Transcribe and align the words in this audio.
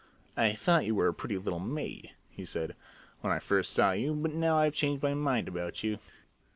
"I 0.35 0.53
thought 0.53 0.83
you 0.87 0.95
were 0.95 1.09
a 1.09 1.13
pretty 1.13 1.37
little 1.37 1.59
maid," 1.59 2.13
he 2.31 2.43
said, 2.43 2.75
"when 3.19 3.31
I 3.31 3.37
first 3.37 3.71
saw 3.71 3.91
you, 3.91 4.15
but 4.15 4.33
now 4.33 4.57
I've 4.57 4.73
changed 4.73 5.03
my 5.03 5.13
mind 5.13 5.47
about 5.47 5.83
you." 5.83 5.99